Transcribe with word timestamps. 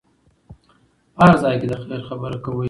په 1.15 1.21
هر 1.27 1.35
ځای 1.43 1.55
کې 1.59 1.67
د 1.69 1.73
خیر 1.83 2.01
خبره 2.09 2.37
کوئ. 2.43 2.59